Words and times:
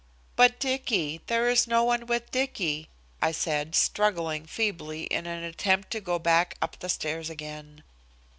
"But 0.35 0.59
Dicky, 0.59 1.21
there 1.27 1.47
is 1.47 1.67
no 1.67 1.83
one 1.83 2.07
with 2.07 2.31
Dicky," 2.31 2.89
I 3.21 3.31
said, 3.31 3.75
struggling 3.75 4.47
feebly 4.47 5.03
in 5.03 5.27
an 5.27 5.43
attempt 5.43 5.91
to 5.91 6.01
go 6.01 6.17
back 6.17 6.57
up 6.59 6.79
the 6.79 6.89
stairs 6.89 7.29
again. 7.29 7.83